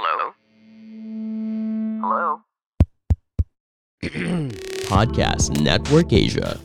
[0.00, 0.32] Hello?
[2.00, 2.40] Hello?
[4.88, 6.58] Podcast Network Asia.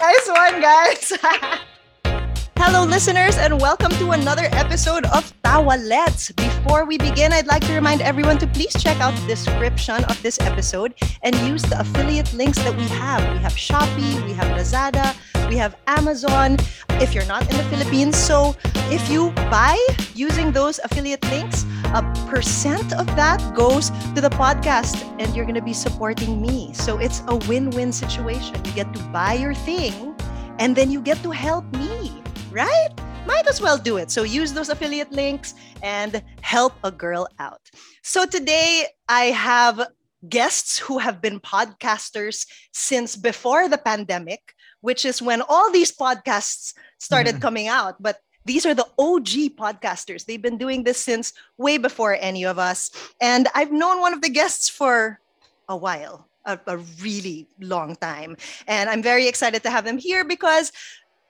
[0.00, 1.12] nice one, guys.
[2.56, 6.32] Hello, listeners, and welcome to another episode of Tawalets.
[6.62, 10.22] Before we begin, I'd like to remind everyone to please check out the description of
[10.22, 10.92] this episode
[11.22, 13.22] and use the affiliate links that we have.
[13.32, 15.16] We have Shopee, we have Lazada,
[15.48, 16.58] we have Amazon
[17.00, 18.18] if you're not in the Philippines.
[18.18, 18.54] So
[18.92, 19.78] if you buy
[20.14, 25.54] using those affiliate links, a percent of that goes to the podcast and you're going
[25.54, 26.74] to be supporting me.
[26.74, 28.62] So it's a win win situation.
[28.66, 30.14] You get to buy your thing
[30.58, 32.90] and then you get to help me, right?
[33.26, 34.10] Might as well do it.
[34.10, 37.60] So use those affiliate links and help a girl out.
[38.02, 39.88] So today I have
[40.28, 46.74] guests who have been podcasters since before the pandemic, which is when all these podcasts
[46.98, 47.40] started Mhm.
[47.42, 48.02] coming out.
[48.02, 50.24] But these are the OG podcasters.
[50.24, 52.90] They've been doing this since way before any of us.
[53.20, 55.20] And I've known one of the guests for
[55.68, 58.36] a while, a, a really long time.
[58.66, 60.72] And I'm very excited to have them here because,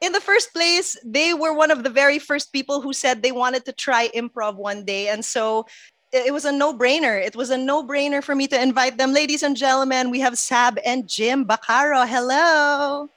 [0.01, 3.33] in the first place, they were one of the very first people who said they
[3.33, 5.09] wanted to try improv one day.
[5.09, 5.67] And so
[6.13, 7.15] it it was a no brainer.
[7.23, 9.13] It was a no brainer for me to invite them.
[9.13, 12.07] Ladies and gentlemen, we have Sab and Jim Bacaro.
[12.09, 13.09] Hello.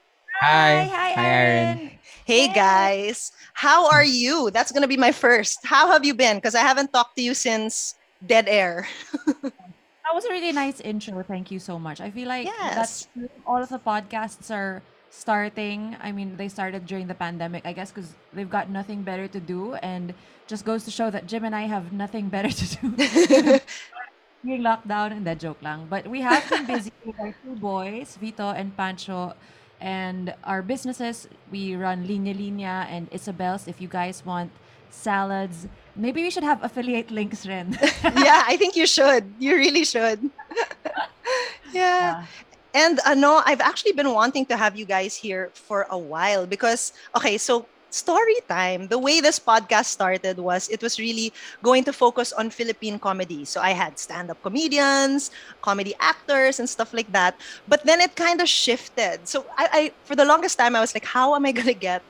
[0.41, 0.83] Hi.
[0.83, 1.91] Hi, Hi, Aaron.
[2.25, 2.53] Hey Yay.
[2.53, 4.49] guys, how are you?
[4.51, 5.59] That's gonna be my first.
[5.65, 6.37] How have you been?
[6.37, 8.87] Because I haven't talked to you since Dead Air.
[9.25, 11.23] That was a really nice intro.
[11.23, 11.99] Thank you so much.
[11.99, 12.75] I feel like Yes.
[12.75, 13.07] that's
[13.47, 15.95] all of the podcasts are starting.
[16.01, 19.39] I mean, they started during the pandemic, I guess, because they've got nothing better to
[19.39, 20.13] do, and
[20.47, 23.59] just goes to show that Jim and I have nothing better to do.
[24.43, 25.87] Being locked down and that joke lang.
[25.87, 29.33] But we have been busy with our two boys, Vito and Pancho,
[29.79, 31.29] and our businesses.
[31.49, 33.69] We run Linya Linya and Isabel's.
[33.69, 34.51] If you guys want
[34.89, 37.77] salads, maybe we should have affiliate links, Ren.
[38.03, 39.31] yeah, I think you should.
[39.39, 40.19] You really should.
[41.71, 42.25] yeah.
[42.25, 42.25] Yeah.
[42.73, 46.45] And uh, no, I've actually been wanting to have you guys here for a while
[46.45, 51.83] because, okay, so story time, the way this podcast started was it was really going
[51.85, 53.45] to focus on Philippine comedy.
[53.45, 55.29] So I had stand up comedians,
[55.61, 57.37] comedy actors, and stuff like that.
[57.67, 59.27] But then it kind of shifted.
[59.27, 61.77] So I, I, for the longest time, I was like, how am I going to
[61.77, 62.01] get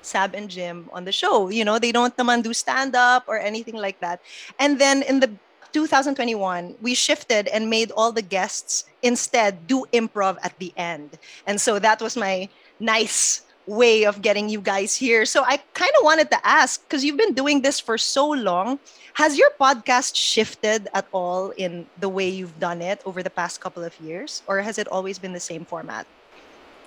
[0.00, 1.50] Sab and Jim on the show?
[1.50, 4.20] You know, they don't naman do stand up or anything like that.
[4.58, 5.30] And then in the
[5.72, 11.18] 2021, we shifted and made all the guests instead do improv at the end.
[11.46, 12.48] And so that was my
[12.80, 15.24] nice way of getting you guys here.
[15.24, 18.78] So I kind of wanted to ask because you've been doing this for so long.
[19.14, 23.60] Has your podcast shifted at all in the way you've done it over the past
[23.60, 24.42] couple of years?
[24.46, 26.06] Or has it always been the same format?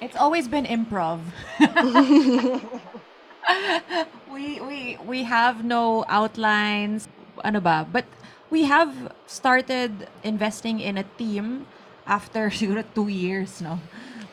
[0.01, 1.19] It's always been improv.
[4.31, 7.07] we we we have no outlines
[7.43, 8.05] ano ba but
[8.49, 11.65] we have started investing in a team
[12.05, 13.79] after siguro two years no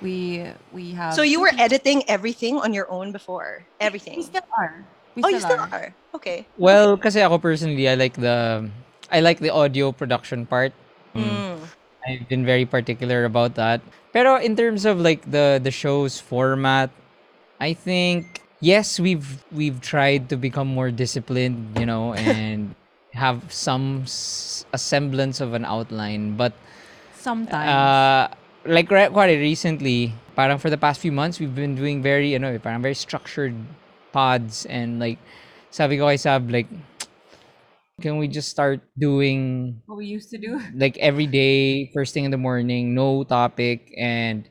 [0.03, 3.65] we we have so you were editing everything on your own before?
[3.81, 4.17] Everything?
[4.21, 4.85] we still are
[5.17, 5.95] we oh, you still are?
[6.15, 6.47] Okay.
[6.61, 8.69] Well, kasi ako personally, I like the
[9.11, 10.77] I like the audio production part.
[11.17, 11.25] Mm.
[11.25, 11.59] Mm.
[12.07, 13.81] I've been very particular about that.
[14.13, 16.93] Pero in terms of like the the show's format,
[17.59, 22.77] I think yes, we've we've tried to become more disciplined, you know, and
[23.17, 26.53] have some s- a semblance of an outline, but
[27.13, 28.29] sometimes uh
[28.67, 32.39] like re- kuwari, recently parang for the past few months we've been doing very you
[32.39, 33.55] know parang very structured
[34.13, 35.19] pods and like
[35.71, 36.69] sabi ko kay Sab like
[38.01, 42.25] can we just start doing what we used to do like every day first thing
[42.25, 44.49] in the morning no topic and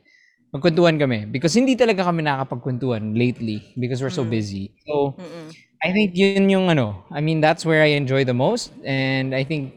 [0.54, 4.30] magkwentuhan kami because hindi talaga kami nakakapagkwentuhan lately because we're so Mm.
[4.32, 5.48] busy so Mm-mm.
[5.84, 9.44] I think yun yung ano I mean that's where I enjoy the most and I
[9.44, 9.74] think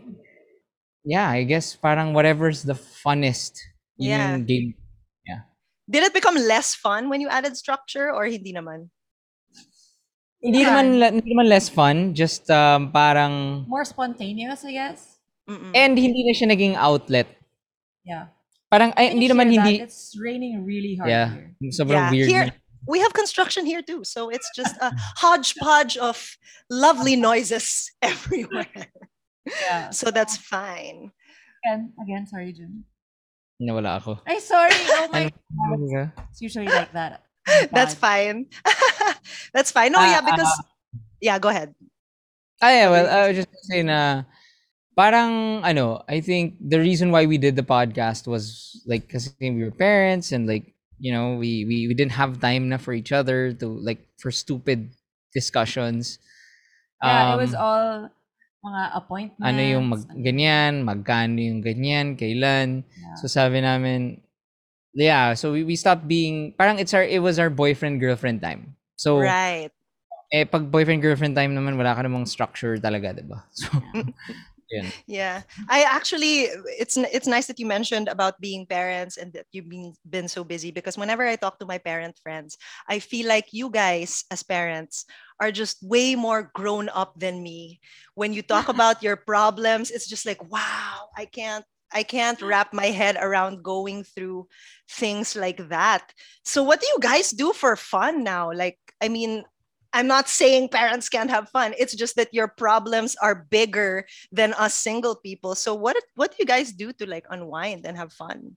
[1.03, 3.59] yeah I guess parang whatever's the funnest
[3.99, 4.39] Yeah.
[4.39, 4.69] yung game
[5.89, 8.93] Did it become less fun when you added structure or hindi naman?
[10.37, 15.17] Hindi naman hindi naman less fun, just um, parang more spontaneous i guess
[15.49, 15.73] Mm-mm.
[15.75, 17.27] and hindi na siya naging outlet.
[18.05, 18.29] yeah
[18.69, 19.65] Parang ay, hindi naman that?
[19.65, 22.29] hindi it's raining really hard yeah, here sobrang Yeah, weird.
[22.29, 22.68] here na.
[22.89, 24.89] We have construction here too, so it's just a
[25.21, 26.17] hodgepodge of
[26.73, 28.89] lovely noises everywhere.
[29.45, 31.13] yeah So that's fine.
[31.65, 32.85] again again sorry jim
[33.59, 34.23] Nawala ako.
[34.25, 35.27] ay sorry oh my
[35.91, 36.09] God.
[36.31, 38.47] it's usually like that on the That's fine.
[39.53, 39.91] that's fine.
[39.91, 40.63] No, Ah, yeah, because ah.
[41.19, 41.73] yeah, go ahead.
[42.61, 43.99] Ah, yeah, well, I was just gonna say na
[44.95, 49.49] parang ano, I think the reason why we did the podcast was like because we
[49.59, 53.11] were parents and like you know, we we, we didn't have time na for each
[53.11, 54.91] other to like for stupid
[55.33, 56.19] discussions.
[57.01, 58.09] Yeah, it was Um, all
[58.65, 59.43] mga appointments.
[59.43, 62.83] ano yung mag, ganyan, magkano yung ganyan, kailan.
[62.83, 63.15] Yeah.
[63.23, 64.19] So sabi namin,
[64.93, 68.75] yeah, so we, we stopped being, parang it's our, it was our boyfriend-girlfriend time.
[68.99, 69.71] So, Right.
[70.31, 73.43] eh, pag boyfriend-girlfriend time naman, wala ka namang structure talaga, diba?
[73.55, 73.69] So,
[75.07, 75.41] Yeah.
[75.67, 79.93] I actually it's it's nice that you mentioned about being parents and that you've been
[80.07, 82.57] been so busy because whenever I talk to my parent friends,
[82.87, 85.05] I feel like you guys as parents
[85.41, 87.79] are just way more grown up than me.
[88.15, 92.47] When you talk about your problems, it's just like, wow, I can't I can't mm.
[92.47, 94.47] wrap my head around going through
[94.89, 96.13] things like that.
[96.45, 98.51] So what do you guys do for fun now?
[98.53, 99.43] Like I mean,
[99.93, 101.73] I'm not saying parents can't have fun.
[101.77, 105.55] It's just that your problems are bigger than us single people.
[105.55, 108.55] So what what do you guys do to like unwind and have fun?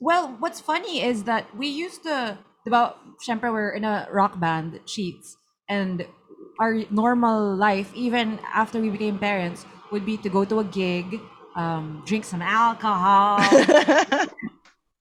[0.00, 2.36] Well, what's funny is that we used to,
[2.66, 5.38] about, syempre we're in a rock band, Sheets,
[5.70, 6.04] and
[6.60, 11.20] our normal life, even after we became parents, would be to go to a gig,
[11.54, 13.40] um, drink some alcohol,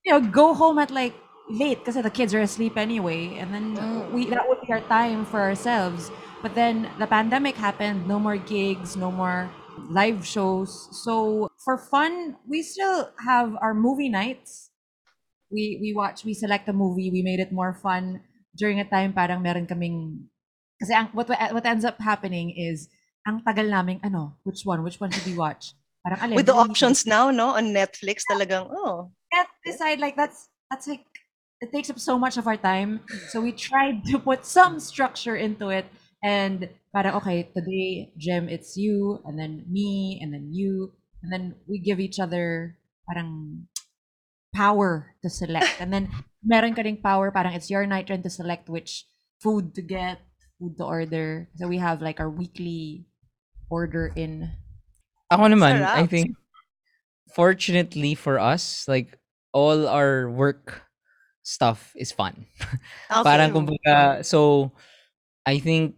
[0.05, 1.13] you know, go home at like
[1.49, 4.11] late because the kids are asleep anyway, and then mm.
[4.11, 6.11] we that would be our time for ourselves.
[6.41, 9.49] But then the pandemic happened, no more gigs, no more
[9.89, 10.89] live shows.
[11.03, 14.69] So for fun, we still have our movie nights.
[15.51, 18.21] We we watch, we select a movie, we made it more fun
[18.55, 20.31] during a time parang meron kaming
[20.79, 22.91] kasi ang, what what ends up happening is
[23.27, 25.73] ang tagal naming ano, which one, which one should we watch?
[26.03, 29.09] Parang alin, With the options now, no, on Netflix, talagang oh.
[29.33, 31.03] can't decide like that's that's like
[31.61, 33.01] it takes up so much of our time.
[33.29, 35.85] So we tried to put some structure into it
[36.23, 40.93] and para okay today Jem it's you and then me and then you
[41.23, 43.67] and then we give each other parang
[44.53, 45.79] power to select.
[45.79, 46.09] And then
[46.43, 49.05] meron ka ding power parang it's your night turn to select which
[49.39, 50.19] food to get
[50.59, 51.49] food to order.
[51.55, 53.05] So we have like our weekly
[53.69, 54.51] order in.
[55.31, 56.37] Ako naman, I think,
[57.33, 59.17] fortunately for us, like,
[59.51, 60.84] all our work
[61.45, 62.49] stuff is fun.
[63.09, 64.73] Parang kumbaga, so,
[65.45, 65.95] I think,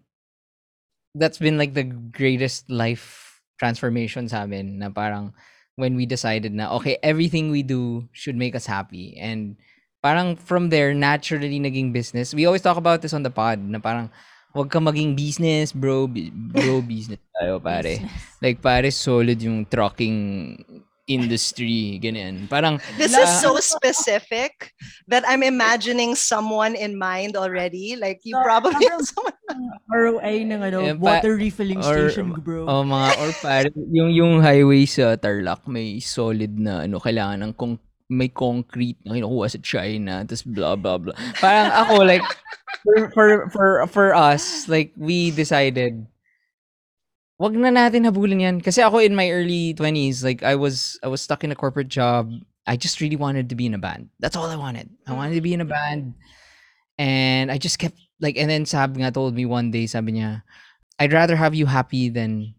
[1.17, 5.33] that's been like the greatest life transformation sa amin na parang
[5.73, 9.17] when we decided na okay everything we do should make us happy.
[9.17, 9.57] And
[10.05, 12.38] parang from there naturally naging business.
[12.38, 14.13] We always talk about this on the pod na parang
[14.53, 17.97] wag ka maging business bro bro business tayo pare.
[18.45, 20.76] Like pare solid yung trucking
[21.07, 24.75] industry ganyan parang This la- is so specific
[25.07, 27.95] that I'm imagining someone in mind already.
[27.95, 29.36] Like you So, probably parang- someone
[29.88, 32.68] ROA ng ano, Eh, pa- water refilling or- station, bro.
[32.68, 37.54] Oh, mga or pare, yung yung highway sa Tarlac may solid na ano kailangan ng
[37.56, 41.15] con- may concrete na kinukuha sa China, tapos blah blah blah.
[41.39, 42.24] Parang ako like
[42.83, 46.04] for for for for us like we decided
[47.37, 51.07] wag na natin habulin yan kasi ako in my early 20s like I was I
[51.07, 52.33] was stuck in a corporate job.
[52.67, 54.11] I just really wanted to be in a band.
[54.19, 54.91] That's all I wanted.
[55.07, 56.19] I wanted to be in a band.
[56.99, 60.41] And I just kept like and then Sab nga told me one day sabi niya
[60.97, 62.57] I'd rather have you happy than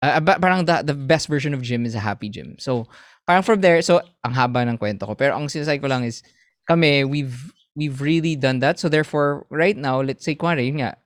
[0.00, 2.56] uh, parang the, the best version of Jim is a happy Jim.
[2.58, 2.88] So
[3.28, 6.24] parang from there so ang haba ng kwento ko pero ang sinasay ko lang is
[6.64, 10.96] kami we've we've really done that so therefore right now let's say kuwari yun nga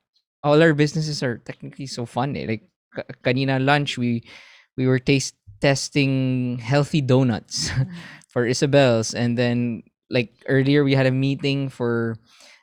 [0.43, 2.47] all our businesses are technically so fun eh.
[2.47, 2.63] like
[2.99, 4.27] ka- kanina lunch we
[4.75, 7.71] we were taste testing healthy donuts
[8.33, 12.19] for Isabel's and then like earlier we had a meeting for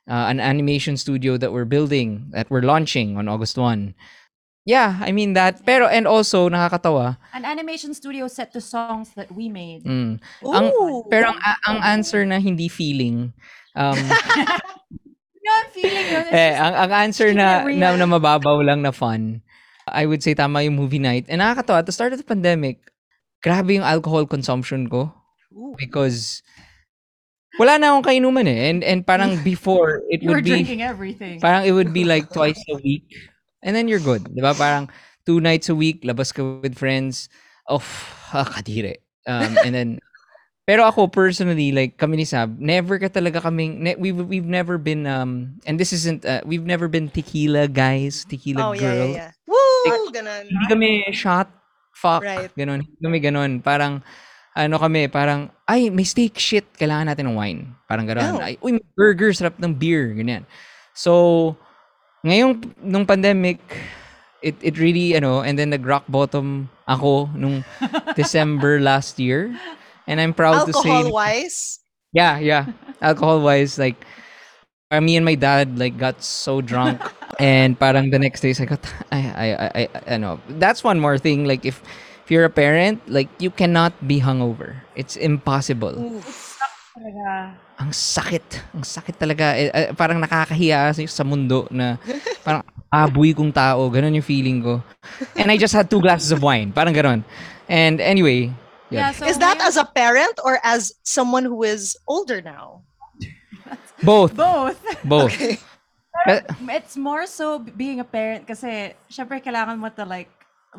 [0.10, 3.96] uh, an animation studio that we're building that we're launching on August 1.
[4.66, 5.62] Yeah, I mean that.
[5.62, 7.22] Pero and also nakakatawa.
[7.38, 9.86] An animation studio set to songs that we made.
[9.86, 10.18] Mm.
[10.42, 10.66] Ang,
[11.06, 11.38] pero ang,
[11.70, 13.34] ang answer na hindi feeling
[13.78, 13.94] um
[15.46, 16.26] No, I'm feeling yun.
[16.34, 19.45] Eh, ang, ang answer na, na, na mababaw lang na fun,
[19.88, 21.26] I would say tama yung movie night.
[21.30, 22.82] And nakakatawa, at the start of the pandemic,
[23.44, 25.14] grabe yung alcohol consumption ko.
[25.78, 26.42] Because
[27.60, 28.70] wala na akong kainuman eh.
[28.70, 31.40] And, and parang before, it you would be, drinking everything.
[31.40, 33.06] parang it would be like twice a week.
[33.64, 34.26] And then you're good.
[34.30, 34.54] Di ba?
[34.54, 34.90] Parang
[35.26, 37.30] two nights a week, labas ka with friends.
[37.70, 37.82] Oh,
[38.34, 39.02] ah, kadire.
[39.26, 39.90] Um, and then,
[40.70, 44.78] pero ako personally, like kami ni Sab, never ka talaga kaming, ne- we've, we've never
[44.78, 49.16] been, um, and this isn't, uh, we've never been tequila guys, tequila Oh yeah, girls.
[49.18, 49.32] yeah, yeah.
[49.50, 49.65] Woo!
[50.12, 50.44] Ganun.
[50.50, 51.50] Hindi kami shot,
[51.96, 52.52] fuck, Right.
[52.58, 52.84] ganon.
[52.84, 53.52] Hindi kami ganon.
[53.64, 54.04] Parang,
[54.56, 57.62] ano kami, parang, ay, may steak, shit, kailangan natin ng wine.
[57.88, 58.40] Parang ganon.
[58.40, 58.44] Oh.
[58.44, 60.48] Ay, uy, may burger, sarap ng beer, ganyan.
[60.96, 61.56] So,
[62.24, 63.60] ngayong, nung pandemic,
[64.40, 67.66] it, it really, ano, and then nag-rock bottom ako nung
[68.20, 69.52] December last year.
[70.08, 71.80] And I'm proud to say, Alcohol wise,
[72.14, 72.70] yeah, yeah,
[73.02, 73.98] alcohol-wise, like,
[74.92, 77.02] uh, me and my dad like got so drunk
[77.40, 80.40] and parang the next day I got I I I, I, know.
[80.62, 81.82] That's one more thing like if
[82.26, 84.82] if you're a parent like you cannot be hungover.
[84.96, 86.22] It's impossible.
[86.96, 87.60] Talaga.
[87.76, 88.72] ang sakit.
[88.72, 89.52] Ang sakit talaga.
[89.60, 92.00] Eh, eh, parang nakakahiya sa- mundo na
[92.40, 93.92] parang aboy kong tao.
[93.92, 94.80] Ganun yung feeling ko.
[95.36, 96.72] And I just had two glasses of wine.
[96.72, 97.28] Parang ganun.
[97.68, 98.56] And anyway
[98.90, 102.86] Yeah, yeah, so Is that as a parent or as someone who is older now?
[104.06, 104.80] Both both?
[105.04, 105.60] both Okay.
[106.72, 110.32] It's more so being a parent kasi syempre kailangan mo to like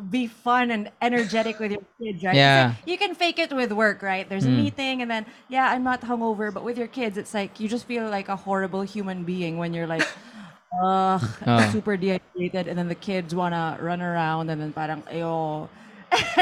[0.09, 2.35] be fun and energetic with your kids, right?
[2.35, 2.73] Yeah.
[2.73, 4.27] Kasi you can fake it with work, right?
[4.27, 4.61] There's a Mm.
[4.69, 7.85] meeting and then, yeah, I'm not hungover, but with your kids, it's like you just
[7.89, 10.05] feel like a horrible human being when you're like,
[10.83, 11.65] ugh, Oh.
[11.73, 15.65] super dehydrated, and then the kids wanna run around and then parang, ayo.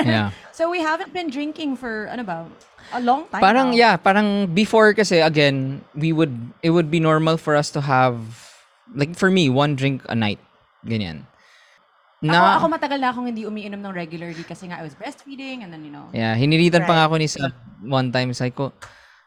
[0.03, 2.47] yeah So we haven't been drinking for, ano ba,
[2.91, 3.77] a long time Parang now.
[3.77, 8.17] yeah, parang before kasi again, we would it would be normal for us to have
[8.93, 10.39] like for me, one drink a night.
[10.85, 11.25] Ganyan.
[12.25, 15.61] Ako, Na ako matagal na akong hindi umiinom ng regularly kasi nga I was breastfeeding
[15.61, 16.97] and then, you know, Yeah, hiniritan pa Right.
[16.97, 17.53] nga ako ni Sab
[17.85, 18.73] one time sabi ko,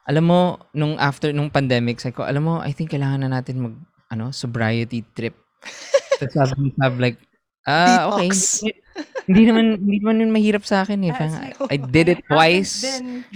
[0.08, 3.62] alam mo nung after nung pandemic, sabi ko, alam mo, I think kailangan na natin
[3.62, 3.76] mag
[4.08, 5.36] ano, sobriety trip.
[6.18, 7.20] Tapos sabi ni Sab like,
[7.68, 8.32] ah, okay.
[9.28, 11.12] Hindi, naman hindi naman yun mahirap sa akin eh.
[11.12, 11.36] Parang,
[11.68, 12.80] I did it twice.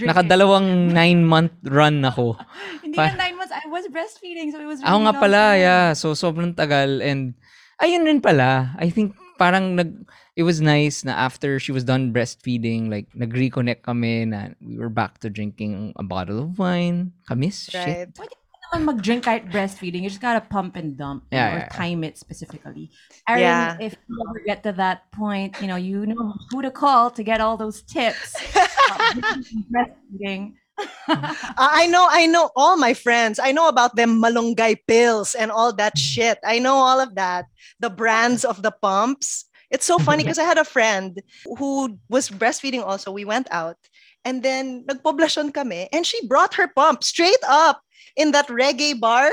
[0.01, 2.33] Nakadalawang nine month run ako.
[2.81, 3.53] Hindi Pa- na nine months.
[3.53, 5.61] I was breastfeeding, so it was Ako really nga long pala, time.
[5.61, 5.87] yeah.
[5.93, 6.97] So, sobrang tagal.
[6.99, 7.37] And,
[7.77, 8.73] ayun rin pala.
[8.81, 13.85] I think, parang nag, it was nice na after she was done breastfeeding, like, nag-reconnect
[13.85, 17.13] kami na we were back to drinking a bottle of wine.
[17.29, 17.69] Kamis?
[17.69, 18.09] Right.
[18.09, 18.17] Shit.
[18.17, 18.33] Pwede
[18.73, 20.01] ka naman mag-drink kahit breastfeeding.
[20.01, 21.77] You just gotta pump and dump you Yeah, know, or yeah, yeah.
[21.77, 22.89] time it specifically.
[23.29, 23.77] Aaron, Yeah.
[23.79, 27.21] if you ever get to that point, you know, you know who to call to
[27.23, 28.33] get all those tips.
[29.69, 30.53] breastfeeding.
[31.07, 33.37] Uh, I know, I know all my friends.
[33.37, 36.39] I know about them malunggay pills and all that shit.
[36.43, 37.45] I know all of that.
[37.79, 39.45] The brands of the pumps.
[39.69, 41.21] It's so funny because I had a friend
[41.59, 43.11] who was breastfeeding also.
[43.13, 43.77] We went out
[44.25, 47.77] and then nagpoblasyon kami and she brought her pump straight up
[48.15, 49.29] in that reggae bar,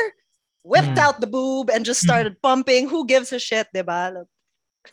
[0.64, 1.04] whipped Mm.
[1.04, 2.88] out the boob and just started pumping.
[2.88, 4.14] Who gives a shit, diba?
[4.14, 4.30] Like,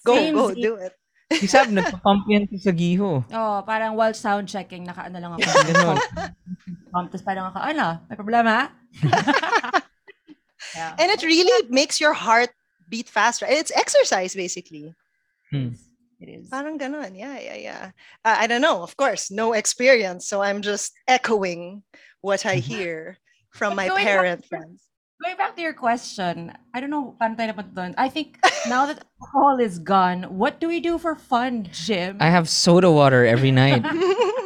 [0.03, 0.61] Go, Same, go, same.
[0.61, 0.93] do it.
[1.39, 3.23] Si Sab, nagpa-pump yan sa Giho.
[3.31, 5.47] Oh, parang while sound checking, naka ano lang ako.
[5.71, 5.97] Ganun.
[6.91, 8.71] Pump, tapos parang ako, ano, may problema?
[10.75, 10.95] yeah.
[10.99, 12.49] And it really makes your heart
[12.89, 13.45] beat faster.
[13.47, 14.95] It's exercise basically.
[15.51, 15.75] Hmm.
[16.19, 16.49] It is.
[16.49, 17.13] Parang ganon.
[17.13, 17.83] Yeah, yeah, yeah.
[18.25, 18.81] Uh, I don't know.
[18.81, 20.27] Of course, no experience.
[20.27, 21.83] So I'm just echoing
[22.21, 23.17] what I hear
[23.57, 24.83] from But my going back parent to- friends.
[25.17, 27.91] Going back to your question, I don't know paano tayo napunta doon.
[27.97, 28.37] I think
[28.69, 32.21] now that alcohol is gone, what do we do for fun, Jim?
[32.21, 33.81] I have soda water every night.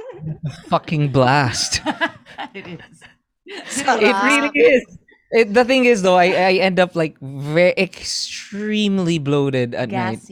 [0.71, 1.83] Fucking blast.
[2.55, 3.03] it is.
[3.51, 4.85] It really is.
[5.31, 10.23] It, the thing is though, I, I end up like very extremely bloated at night.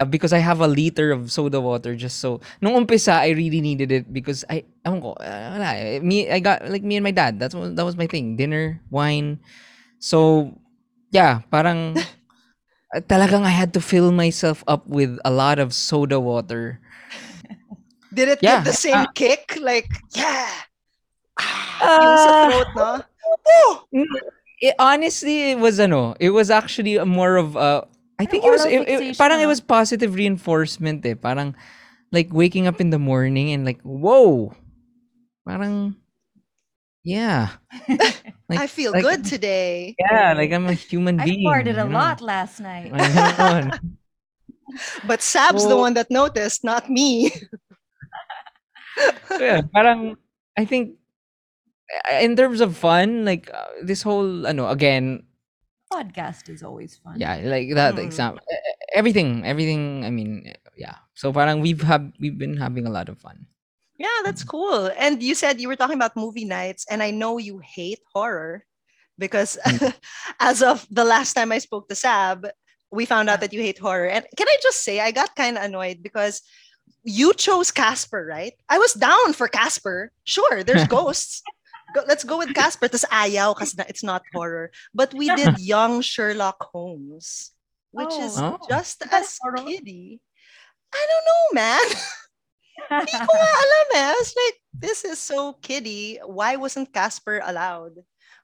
[0.00, 3.60] Uh, because I have a liter of soda water just so nung umpisa I really
[3.60, 7.04] needed it because I ewan ko uh, wala, eh, me I got like me and
[7.04, 9.38] my dad that's what that was my thing dinner wine
[10.00, 10.50] so
[11.12, 11.94] yeah parang
[12.96, 16.80] uh, talagang I had to fill myself up with a lot of soda water
[18.12, 19.56] Did it Yeah, get the same uh, kick?
[19.60, 20.50] Like, yeah.
[21.40, 23.00] Ah, yung sa Uh, throat, no?
[23.48, 23.88] Oh!
[24.62, 27.86] it, honestly it was ano it was actually a more of a
[28.18, 31.54] I think it was it, it- parang it was positive reinforcement eh parang
[32.12, 34.52] like waking up in the morning and like whoa
[35.48, 35.96] parang
[37.02, 37.56] yeah
[38.52, 39.96] I feel like- good today.
[39.98, 41.98] yeah like I'm a human I being I farted a know?
[41.98, 42.92] lot last night.
[45.04, 47.28] But Sab's the one that noticed, not me.
[49.28, 50.16] So, yeah, parang
[50.56, 50.96] I think
[52.08, 55.28] uh, in terms of fun like uh, this whole ano again
[55.92, 57.20] Podcast is always fun.
[57.20, 58.04] yeah like that Mm.
[58.08, 58.40] example
[58.96, 63.18] everything everything i mean yeah so parang we've have we've been having a lot of
[63.20, 63.46] fun
[64.02, 64.90] Yeah, that's cool.
[64.98, 68.66] And you said you were talking about movie nights, and I know you hate horror
[69.14, 69.54] because
[70.42, 72.50] as of the last time I spoke to Sab,
[72.90, 74.10] we found out that you hate horror.
[74.10, 76.42] And can I just say, I got kind of annoyed because
[77.06, 78.58] you chose Casper, right?
[78.66, 80.10] I was down for Casper.
[80.26, 81.42] Sure, there's ghosts.
[81.94, 82.88] Go, let's go with Casper.
[82.88, 84.70] Tas ayaw kasi na it's not horror.
[84.94, 87.52] But we did Young Sherlock Holmes,
[87.92, 88.56] which is Oh.
[88.68, 89.62] just Is as horror?
[89.64, 90.20] kiddie.
[90.92, 91.86] I don't know, man.
[92.92, 94.06] Hindi ko nga alam eh.
[94.10, 96.18] I was like, this is so kiddie.
[96.24, 98.00] Why wasn't Casper allowed?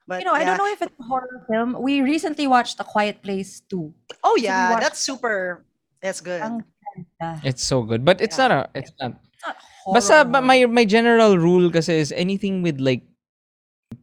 [0.09, 1.77] But you know, I don't know if it's a horror film.
[1.77, 3.93] We recently watched A Quiet Place 2.
[4.25, 5.65] Oh yeah, watched- that's super.
[6.01, 6.41] That's good.
[7.45, 8.47] It's so good but it's Yeah.
[8.47, 9.93] not a it's not It's not horror.
[9.95, 13.05] basta ba- my my general rule kasi is anything with like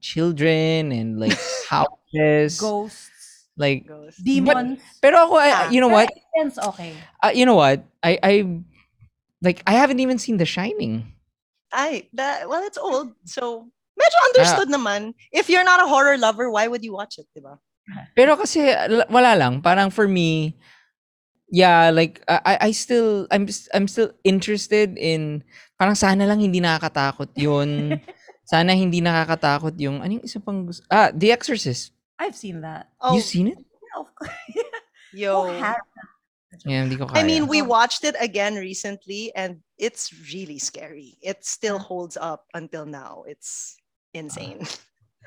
[0.01, 1.37] children and like
[1.71, 3.87] houses, Ghosts, like.
[3.87, 4.19] Ghost.
[4.23, 4.81] demons.
[5.01, 6.11] Pero ako, I- Ah, you know what?
[6.37, 6.95] aliens, okay.
[7.23, 7.85] Uh, you know what?
[8.03, 8.33] I I
[9.43, 11.13] like I haven't even seen The Shining.
[11.73, 13.13] I that, well, it's old.
[13.27, 15.15] So, medyo understood naman.
[15.35, 17.59] If you're not a horror lover, why would you watch it, diba?
[18.19, 20.57] Pero kasi l- wala lang, parang for me
[21.51, 25.47] yeah, like I I- I still I'm s- I'm still interested in
[25.79, 27.99] parang sana lang hindi nakakatakot 'yun.
[28.47, 31.91] sana hindi nakakatakot yung ano yung isa pang gusto, ah The Exorcist.
[32.17, 32.89] I've seen that.
[33.03, 33.59] Oh, You seen it?
[33.61, 34.33] Yeah, of course.
[35.13, 35.33] yo.
[35.45, 35.77] Oh, have
[36.65, 37.21] Yeah, hindi ko kaya.
[37.21, 37.69] I mean, we Oh.
[37.69, 41.21] watched it again recently and it's really scary.
[41.21, 43.29] It still holds up until now.
[43.29, 43.77] It's
[44.17, 44.65] insane.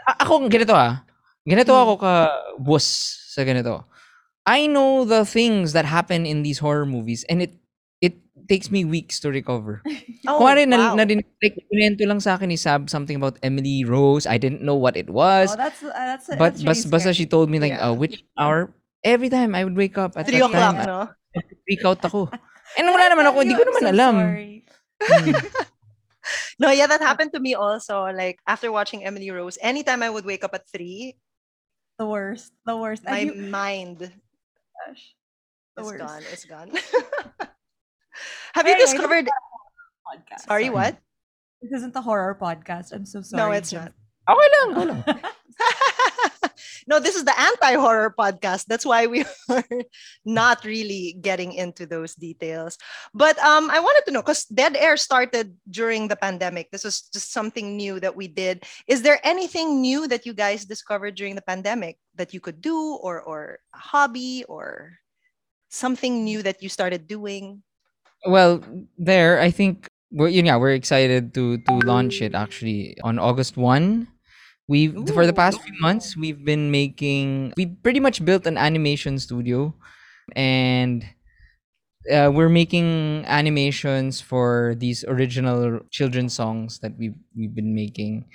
[0.10, 1.06] A- ako ganito ah.
[1.46, 1.82] Ganito Mm.
[1.86, 2.14] ako ka
[2.58, 2.82] bus
[3.30, 3.86] sa ganito.
[4.42, 7.54] I know the things that happen in these horror movies and it
[8.50, 9.82] takes me weeks to recover.
[10.27, 10.96] Oh, Kuwari na, wow.
[11.00, 14.27] na din, like, kunento lang sa akin ni Sab something about Emily Rose.
[14.27, 15.53] I didn't know what it was.
[15.53, 17.18] Oh, that's uh, that's but that's bas, really basta scary.
[17.18, 17.89] she told me like Yeah.
[17.89, 18.70] uh, which hour
[19.01, 21.00] every time I would wake up at Three that o'clock, time no?
[21.65, 22.27] Freak out ako
[22.77, 24.53] and wala naman ako hindi ko naman so alam sorry.
[25.01, 25.34] Hmm.
[26.60, 28.12] No, yeah, that happened to me also.
[28.12, 31.15] Like after watching Emily Rose, anytime I would wake up at three,
[31.98, 32.51] The worst.
[32.63, 33.03] The worst.
[33.03, 35.03] My you, mind gosh,
[35.75, 36.00] the is worst.
[36.00, 36.24] gone.
[36.32, 36.70] It's gone.
[38.54, 39.30] Have you Anyway, this discovered?
[40.08, 40.46] Podcast.
[40.48, 40.98] Sorry, what?
[41.62, 42.94] This isn't a horror podcast.
[42.94, 43.44] I'm so sorry.
[43.44, 43.92] No, it's not.
[44.30, 45.22] okay lang okay lang
[46.88, 48.66] no, this is the anti-horror podcast.
[48.66, 49.64] That's why we are
[50.26, 52.78] not really getting into those details.
[53.14, 56.72] But um, I wanted to know because Dead Air started during the pandemic.
[56.72, 58.66] This was just something new that we did.
[58.88, 62.98] Is there anything new that you guys discovered during the pandemic that you could do,
[63.02, 64.98] or or a hobby, or
[65.70, 67.62] something new that you started doing?
[68.28, 68.62] Well
[68.98, 73.56] there I think we're yun nga, we're excited to to launch it actually on August
[73.58, 74.08] 1
[74.68, 79.18] we for the past few months we've been making we pretty much built an animation
[79.18, 79.74] studio
[80.36, 81.06] and
[82.12, 88.25] uh, we're making animations for these original children's songs that we've we've been making.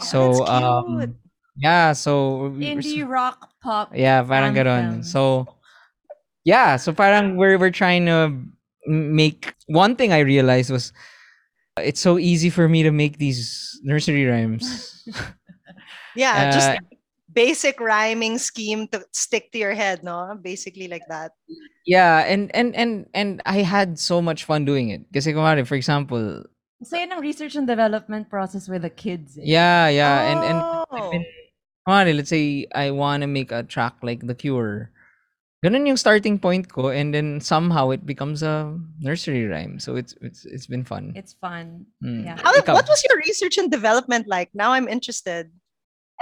[0.00, 1.14] So that's um
[1.56, 3.90] yeah so we- we're Indie s- rock pop.
[3.94, 5.04] yeah parang ganon.
[5.04, 5.48] So
[6.44, 8.32] yeah so parang we're we're trying to
[8.86, 10.92] make one thing i realized was
[11.78, 15.04] it's so easy for me to make these nursery rhymes
[16.16, 16.78] Yeah, just Uh,
[17.30, 20.34] basic rhyming scheme to stick to your head, no?
[20.42, 21.32] Basically like that.
[21.86, 25.78] yeah and and and and i had so much fun doing it kasi kumari for
[25.78, 26.42] example
[26.84, 29.38] So yun ang research and development process with the kids.
[29.40, 29.46] eh.
[29.46, 31.08] yeah yeah and and Oh.
[31.14, 31.24] been-
[31.86, 34.90] kumari, let's say i want to make a track like the cure
[35.58, 38.70] ganun yung starting point ko and then somehow it becomes a
[39.02, 41.82] nursery rhyme so it's it's it's been fun It's fun.
[41.98, 42.24] Mm.
[42.30, 42.38] Yeah.
[42.38, 42.74] How, Ikaw.
[42.78, 44.54] what was your research and development like?
[44.54, 45.50] Now I'm interested.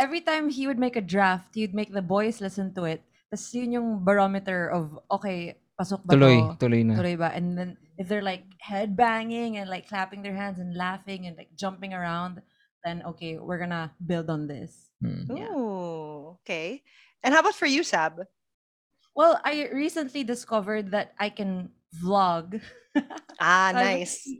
[0.00, 3.00] Every time he would make a draft, he'd make the boys listen to it.
[3.32, 6.68] Tapos yun yung barometer of, okay, pasok ba tuloy to?
[6.68, 7.32] tuloy na Tuloy ba?
[7.36, 11.36] And then if they're like head banging and like clapping their hands and laughing and
[11.36, 12.40] like jumping around,
[12.84, 14.92] then okay, we're gonna build on this.
[15.04, 15.28] Mm.
[15.32, 15.52] Yeah.
[15.52, 16.80] Ooh, okay.
[17.24, 18.20] And how about for you, Sab?
[19.16, 22.60] Well, I recently discovered that I can vlog.
[23.38, 24.34] Ah, So I do nice.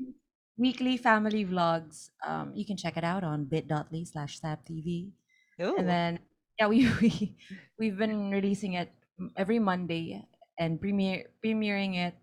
[0.56, 2.10] Weekly family vlogs.
[2.24, 5.12] Um, you can check it out on bit.ly slash TV.
[5.60, 5.76] Ooh.
[5.76, 6.18] And then
[6.58, 7.36] yeah, we, we
[7.78, 10.24] we've been releasing it m- every Monday
[10.58, 12.16] and premiere premiering it.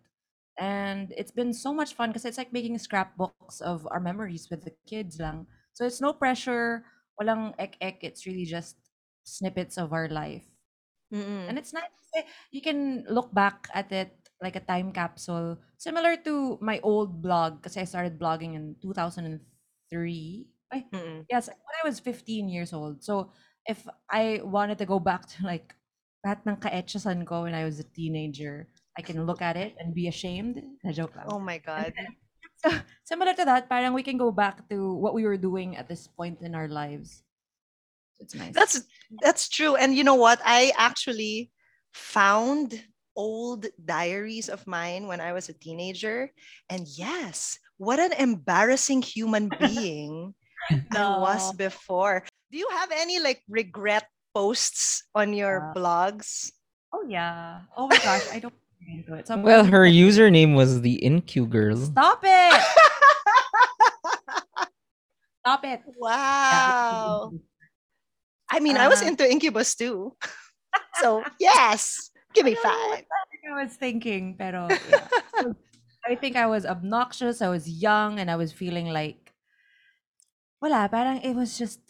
[0.59, 4.63] And it's been so much fun because it's like making scrapbooks of our memories with
[4.65, 5.47] the kids lang.
[5.73, 6.85] So it's no pressure,
[7.19, 8.03] walang ek ek.
[8.05, 8.77] It's really just
[9.25, 10.45] snippets of our life.
[11.49, 11.93] And it's nice.
[12.09, 17.21] kasi You can look back at it like a time capsule, similar to my old
[17.21, 19.39] blog because I started blogging in 2003.
[20.73, 21.23] Ay, Mm-mm.
[21.29, 23.03] yes, when I was 15 years old.
[23.03, 23.31] So
[23.65, 25.75] if I wanted to go back to like
[26.25, 29.93] lahat ng kaetsasan ko when I was a teenager, I can look at it and
[29.95, 30.59] be ashamed.
[30.83, 31.27] Na joke lang.
[31.29, 31.93] Oh my God.
[32.63, 32.71] So,
[33.03, 36.07] similar to that, parang we can go back to what we were doing at this
[36.07, 37.23] point in our lives.
[38.23, 38.55] It's nice.
[38.55, 38.79] That's
[39.21, 39.75] that's true.
[39.75, 40.39] And you know what?
[40.47, 41.51] I actually
[41.91, 42.79] found
[43.19, 46.31] old diaries of mine when I was a teenager.
[46.71, 50.33] And yes, what an embarrassing human being
[50.95, 52.23] I was before.
[52.51, 56.49] Do you have any like regret posts on your Uh, blogs?
[56.95, 57.67] Oh yeah.
[57.75, 59.27] Oh my gosh, I don't get into it.
[59.27, 61.75] So I'm Well, gonna- her username was the InQ girl.
[61.77, 62.55] Stop it!
[65.43, 65.81] Stop it!
[65.99, 67.31] wow.
[68.53, 70.13] I mean, I was Uh, into Incubus too.
[71.01, 73.05] so yes, give me I don't know what five.
[73.43, 75.09] I was thinking, pero yeah.
[75.41, 75.57] So,
[76.07, 77.41] I think I was obnoxious.
[77.41, 79.33] I was young, and I was feeling like,
[80.61, 80.87] wala.
[80.87, 81.81] Parang it was just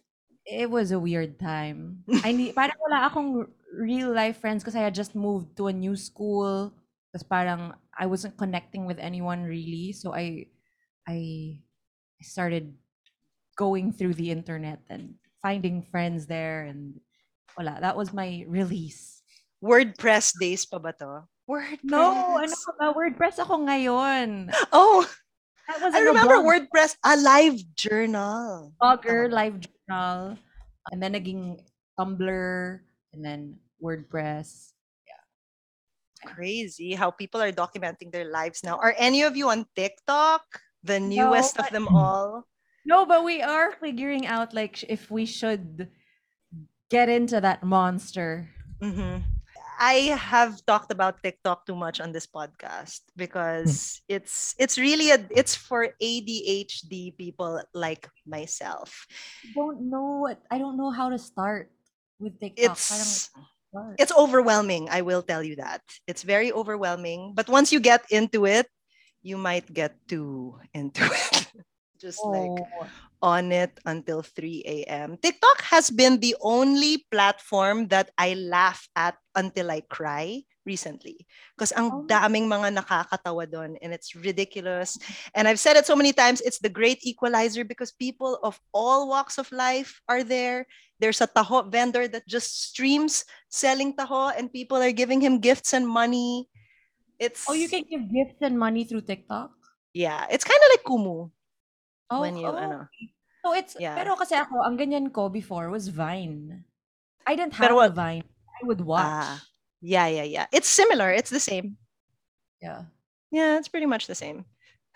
[0.48, 2.04] it was a weird time.
[2.24, 5.76] I need, parang wala akong real life friends because I had just moved to a
[5.76, 6.74] new school.
[7.14, 9.94] Tapos parang I wasn't connecting with anyone really.
[9.94, 10.50] So I,
[11.08, 11.60] I
[12.22, 12.74] started
[13.56, 16.98] going through the internet and finding friends there and
[17.60, 17.78] wala.
[17.84, 19.22] That was my release.
[19.60, 21.28] WordPress days pa ba to?
[21.46, 21.84] WordPress.
[21.84, 22.88] No, ano ka ba?
[22.96, 24.48] WordPress ako ngayon.
[24.72, 25.04] Oh,
[25.68, 26.48] That was I remember blog.
[26.48, 28.76] WordPress, a live journal.
[28.84, 30.36] Blogger, live journal,
[30.92, 31.56] and then naging
[31.96, 32.80] Tumblr,
[33.16, 34.76] and then WordPress.
[35.08, 35.24] Yeah.
[36.36, 38.76] Crazy how people are documenting their lives now.
[38.76, 40.44] Are any of you on TikTok?
[40.84, 42.44] The newest of them all.
[42.86, 45.90] No, but we are figuring out like if we should
[46.90, 48.50] get into that monster.
[48.82, 49.20] hmm
[49.80, 55.20] I have talked about TikTok too much on this podcast because it's it's really a
[55.34, 59.08] it's for ADHD people like myself.
[59.44, 61.74] I Don't know what I don't know how to start
[62.22, 62.78] with TikTok.
[62.78, 63.30] It's
[63.98, 65.82] it's overwhelming, I will tell you that.
[66.08, 68.70] It's very overwhelming, but once you get into it,
[69.22, 71.48] you might get too into it.
[72.04, 72.88] Just like Oh,
[73.24, 75.16] on it until 3 a.m.
[75.16, 81.24] TikTok has been the only platform that I laugh at until I cry recently.
[81.56, 82.04] Because ang Oh.
[82.04, 85.00] daming mga nakakatawa doon and it's ridiculous.
[85.32, 89.08] And I've said it so many times, it's the great equalizer because people of all
[89.08, 90.68] walks of life are there.
[91.00, 95.72] There's a taho vendor that just streams selling taho and people are giving him gifts
[95.72, 96.52] and money.
[97.24, 99.52] It's oh, you can give gifts and money through TikTok.
[99.96, 101.32] yeah, it's kind of like Kumu
[102.14, 102.56] Oh, when you oh.
[102.56, 102.88] ano.
[103.44, 103.98] So it's Yeah.
[103.98, 106.64] pero kasi ako ang ganyan ko before was Vine.
[107.28, 108.24] I didn't have Pero what- Vine.
[108.54, 109.04] I would watch.
[109.04, 109.42] Ah,
[109.82, 110.48] yeah, yeah, yeah.
[110.54, 111.12] It's similar.
[111.12, 111.76] It's the same.
[112.62, 112.88] yeah.
[113.34, 114.46] Yeah, it's pretty much the same.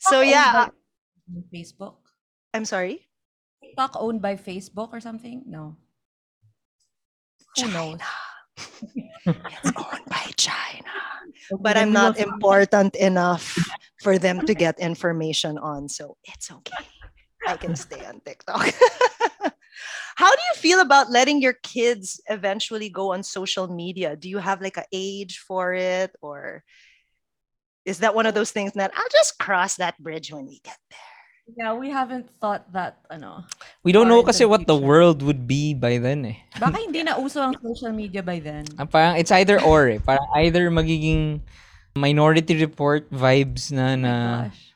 [0.00, 0.72] so TikTok yeah, uh,
[1.52, 2.00] Facebook.
[2.56, 3.06] I'm sorry.
[3.62, 5.44] TikTok owned by Facebook or something?
[5.46, 5.76] No.
[7.60, 8.00] Who knows?
[8.56, 10.88] it's owned by China.
[11.60, 13.58] But I'm not important enough
[14.00, 16.84] for them to get information on, so it's okay.
[17.46, 18.60] I can stay on TikTok.
[20.16, 24.16] How do you feel about letting your kids eventually go on social media?
[24.16, 26.64] Do you have like an age for it, or
[27.84, 30.76] is that one of those things that I'll just cross that bridge when we get
[30.90, 31.10] there?
[31.56, 33.44] Yeah, we haven't thought that ano.
[33.82, 36.38] We don't know into kasi the what the world would be by then eh.
[36.60, 38.68] Baka hindi na uso ang social media by then.
[38.78, 39.98] Ah, Parang it's either or eh.
[39.98, 41.40] Parang either magiging
[41.96, 44.14] minority report vibes na oh na
[44.46, 44.74] Gosh.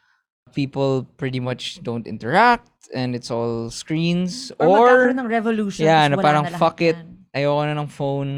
[0.54, 4.66] people pretty much don't interact and it's all screens mm.
[4.66, 5.84] Or, or magkakaroon ng revolution.
[5.86, 6.96] yeah, tas na wala parang na lahat fuck it.
[6.98, 7.08] yan.
[7.34, 8.32] ayoko na ng phone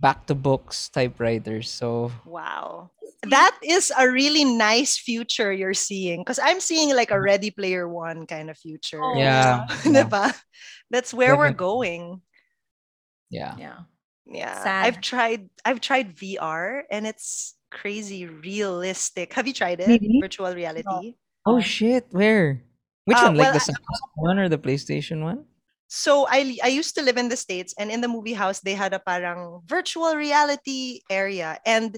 [0.00, 1.68] back to books typewriters.
[1.70, 2.90] So Wow.
[3.26, 6.22] That is a really nice future you're seeing.
[6.22, 9.02] Because I'm seeing like a Ready Player One kind of future.
[9.02, 9.66] Oh, yeah.
[9.82, 10.30] Diba?
[10.90, 12.22] That's where we're going.
[13.28, 13.58] yeah.
[13.58, 13.90] Yeah.
[14.24, 14.62] Yeah.
[14.62, 14.86] Sad.
[14.86, 19.32] I've tried I've tried VR and it's crazy realistic.
[19.34, 19.88] Have you tried it?
[19.88, 20.20] Really?
[20.20, 21.14] Virtual reality?
[21.46, 22.62] Oh shit, where?
[23.04, 23.36] Which Uh, one?
[23.36, 25.44] Like well, the Samsung one or the PlayStation one?
[25.88, 28.74] So I I used to live in the States and in the movie house they
[28.74, 31.96] had a parang virtual reality area and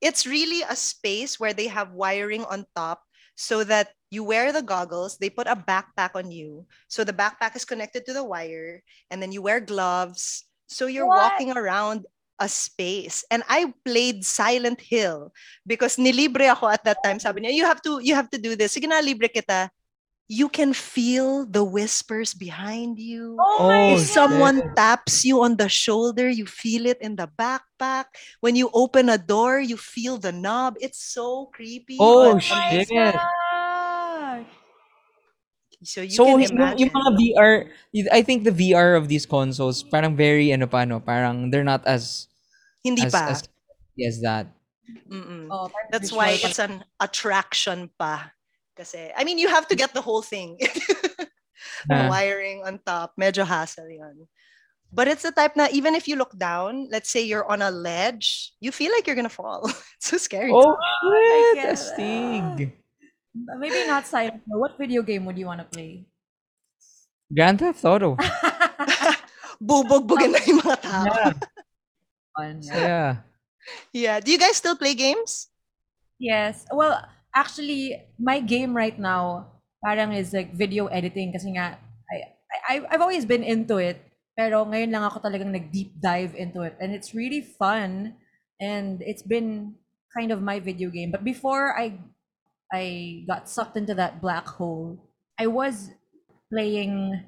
[0.00, 3.00] it's really a space where they have wiring on top
[3.36, 6.66] so that you wear the goggles, they put a backpack on you.
[6.88, 10.44] So the backpack is connected to the wire and then you wear gloves.
[10.68, 11.32] So you're What?
[11.32, 12.04] walking around
[12.40, 13.22] a space.
[13.30, 15.30] And I played Silent Hill
[15.68, 17.20] because nilibre ako at that time.
[17.20, 18.72] Sabi niya, you have to you have to do this.
[18.74, 19.68] Sige na, libre kita.
[20.30, 23.34] You can feel the whispers behind you.
[23.34, 24.14] Oh, my If God.
[24.14, 28.14] someone taps you on the shoulder, you feel it in the backpack.
[28.38, 30.78] When you open a door, you feel the knob.
[30.78, 31.98] It's so creepy.
[31.98, 32.54] Oh, shit.
[32.94, 33.18] amazing.
[33.18, 34.46] Oh
[35.82, 36.78] so you so can yung, imagine.
[36.78, 37.52] yung mga VR,
[37.92, 41.64] y- I think the VR of these consoles parang very ano pa no, parang they're
[41.66, 42.28] not as
[42.84, 43.24] Hindi as, pa.
[43.30, 43.40] as
[44.00, 44.46] as that.
[45.06, 45.46] Mm-mm.
[45.52, 48.32] Oh, parang That's visual why pa- it's an attraction pa.
[48.74, 50.56] Kasi, I mean, you have to get the whole thing.
[51.90, 52.08] the Ah.
[52.08, 53.12] wiring on top.
[53.20, 54.24] Medyo hassle yun.
[54.90, 57.70] But it's the type na even if you look down, let's say you're on a
[57.70, 59.62] ledge, you feel like you're gonna fall.
[60.00, 60.50] it's so scary.
[60.50, 62.56] Oh I shit, get astig.
[63.60, 64.42] Maybe not silent.
[64.48, 64.58] Hill.
[64.58, 66.08] What video game would you want to play?
[67.30, 68.18] Grand Theft Auto.
[69.62, 71.04] Bubog-bugin na yung mga tao.
[71.04, 71.32] Yeah.
[72.40, 72.74] Fun, yeah.
[72.74, 73.16] yeah.
[73.92, 74.20] Yeah.
[74.20, 75.48] Do you guys still play games?
[76.18, 76.66] Yes.
[76.72, 77.00] Well,
[77.34, 79.52] actually, my game right now
[79.84, 81.80] parang is like video editing kasi nga
[82.12, 82.16] I,
[82.68, 83.96] I I've always been into it
[84.36, 88.16] pero ngayon lang ako talagang nag deep dive into it and it's really fun
[88.60, 89.72] and it's been
[90.12, 91.96] kind of my video game but before I
[92.68, 92.84] I
[93.24, 95.00] got sucked into that black hole
[95.40, 95.96] I was
[96.52, 97.24] playing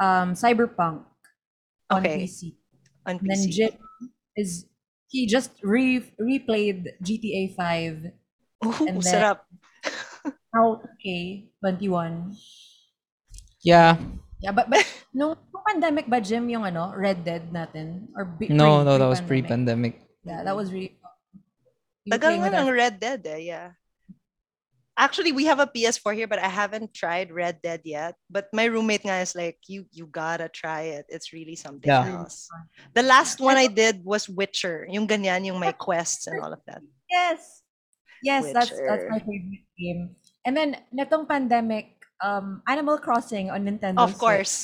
[0.00, 1.04] um, Cyberpunk
[1.92, 2.24] on Okay.
[2.24, 2.56] PC.
[3.04, 3.52] On And then PC.
[3.52, 3.72] Jim
[4.36, 4.66] is
[5.10, 8.14] he just re replayed GTA 5
[8.66, 9.40] Ooh, and then- sarap.
[10.50, 12.34] out okay 21.
[13.62, 13.96] Yeah.
[14.40, 18.48] Yeah, but but nung, nung pandemic ba Jim yung ano Red Dead natin or be,
[18.48, 20.00] No, pre- no, that was pre-pandemic?
[20.24, 20.96] Yeah, that was really.
[22.08, 23.76] You Tagal nga ng Red Dead eh, yeah.
[24.98, 28.16] Actually, we have a PS4 here, but I haven't tried Red Dead yet.
[28.28, 31.06] But my roommate nga is like, you you gotta try it.
[31.08, 32.20] It's really something Yeah.
[32.20, 32.48] else.
[32.92, 34.84] The last one I did was Witcher.
[34.90, 36.82] Yung ganyan, yung my quests and all of that.
[37.08, 37.62] Yes.
[38.22, 40.12] Yes, that's that's my favorite game.
[40.44, 44.04] And then netong pandemic, um, Animal Crossing on Nintendo.
[44.04, 44.20] Of Switch.
[44.20, 44.56] course.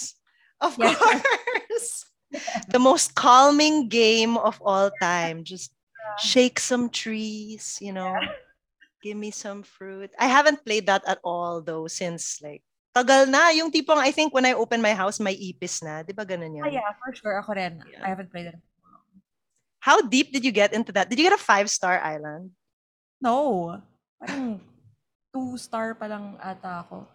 [0.61, 0.93] Of Yeah.
[1.01, 2.05] course.
[2.69, 5.45] the most calming game of all time.
[5.49, 5.73] Just
[6.21, 8.13] shake some trees, you know.
[9.07, 10.11] Give me some fruit.
[10.19, 14.35] I haven't played that at all though since like tagal na yung tipong I think
[14.35, 16.67] when I open my house may ipis na, 'di ba ganun yun?
[16.75, 17.39] yeah, for sure.
[17.39, 17.87] Ako rin.
[17.87, 18.03] Yeah.
[18.03, 18.59] I haven't played it.
[19.79, 21.07] How deep did you get into that?
[21.07, 22.51] Did you get a five-star island?
[23.23, 23.79] No.
[24.19, 24.59] Parang
[25.31, 27.07] two star pa lang ata ako.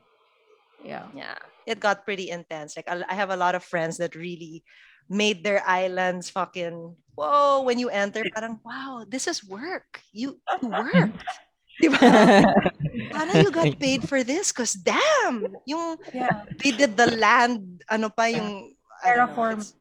[0.79, 1.11] Yeah.
[1.11, 1.35] Yeah.
[1.67, 2.79] It got pretty intense.
[2.79, 4.63] Like I have a lot of friends that really
[5.11, 10.71] made their islands fucking whoa when you enter parang wow this is work you, you
[11.89, 12.45] work Diba?
[13.13, 14.51] Paano you got paid for this?
[14.51, 16.43] Cause damn, yung Yeah.
[16.61, 19.53] they did the land, ano pa yung I don't know, Terraform.
[19.65, 19.75] it's-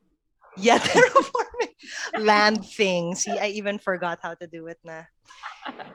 [0.58, 1.72] Yeah, terraforming
[2.18, 3.14] land thing.
[3.14, 5.06] See, I even forgot how to do it na.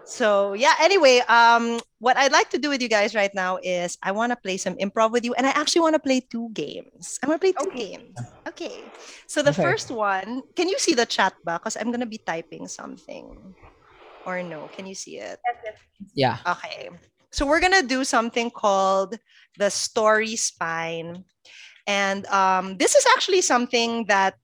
[0.07, 3.97] So yeah, anyway, um, what I'd like to do with you guys right now is
[4.01, 6.49] I want to play some improv with you, and I actually want to play two
[6.53, 7.19] games.
[7.21, 7.99] I want to play two Okay.
[7.99, 8.15] games.
[8.47, 8.79] Okay.
[9.27, 9.61] So the Okay.
[9.61, 11.61] first one, can you see the chat box?
[11.61, 13.35] Because I'm gonna be typing something.
[14.25, 15.39] Or no, can you see it?
[16.13, 16.37] Yeah.
[16.45, 16.89] Okay.
[17.31, 19.19] So we're gonna do something called
[19.57, 21.23] the story spine.
[21.87, 24.35] And um, this is actually something that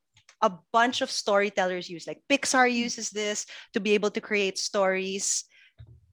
[0.41, 2.06] a bunch of storytellers use.
[2.06, 5.46] Like Pixar uses this to be able to create stories.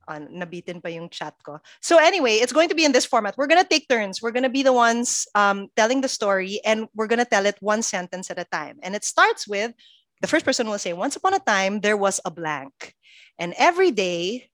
[0.09, 1.61] On nabitin pa yung chat ko.
[1.85, 3.37] So anyway, it's going to be in this format.
[3.37, 4.23] We're gonna take turns.
[4.23, 7.83] We're gonna be the ones um, telling the story, and we're gonna tell it one
[7.83, 8.81] sentence at a time.
[8.81, 9.77] And it starts with
[10.23, 12.97] the first person will say, "Once upon a time, there was a blank,"
[13.38, 14.51] and every day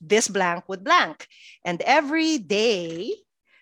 [0.00, 1.26] this blank would blank.
[1.64, 3.12] And every day,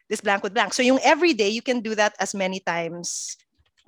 [0.09, 0.75] this blank would blank.
[0.75, 3.37] So yung every day, you can do that as many times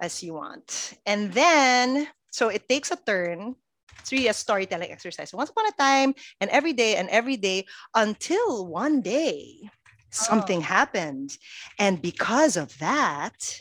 [0.01, 0.95] as you want.
[1.07, 3.55] And then, so it takes a turn.
[4.01, 5.33] It's really a storytelling exercise.
[5.33, 9.69] Once upon a time, and every day, and every day, until one day,
[10.11, 10.63] something oh.
[10.63, 11.37] happened.
[11.79, 13.61] And because of that,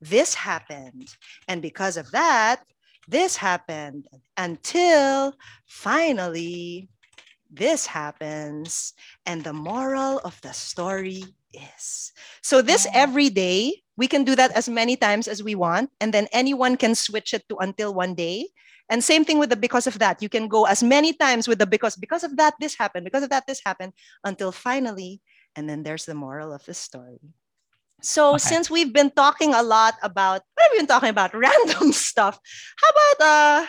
[0.00, 1.08] this happened.
[1.48, 2.62] And because of that,
[3.08, 5.34] this happened until
[5.66, 6.88] finally
[7.50, 8.92] this happens
[9.24, 12.12] and the moral of the story is.
[12.42, 16.12] So this every day we can do that as many times as we want and
[16.12, 18.48] then anyone can switch it to until one day.
[18.88, 20.22] And same thing with the because of that.
[20.22, 23.22] You can go as many times with the because because of that this happened because
[23.22, 23.92] of that this happened
[24.24, 25.20] until finally
[25.54, 27.18] and then there's the moral of the story
[28.02, 28.38] so Okay.
[28.38, 32.38] since we've been talking a lot about what have we been talking about random stuff
[32.80, 33.66] how about uh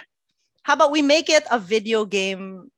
[0.63, 2.71] how about we make it a video game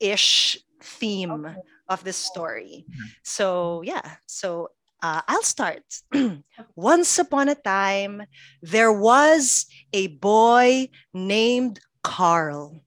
[0.00, 1.60] ish theme Okay.
[1.88, 2.86] of this story
[3.22, 4.68] so yeah so
[5.02, 5.82] uh, i'll start
[6.76, 8.22] once upon a time
[8.62, 12.82] there was a boy named carl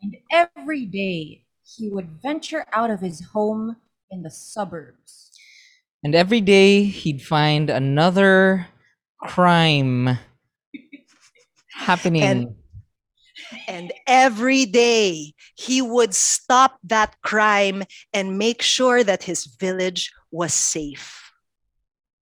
[0.00, 3.76] And every day he would venture out of his home
[4.10, 5.25] in the suburbs.
[6.06, 8.68] And every day he'd find another
[9.18, 10.20] crime
[11.74, 12.54] happening.
[13.66, 20.54] and every day he would stop that crime and make sure that his village was
[20.54, 21.32] safe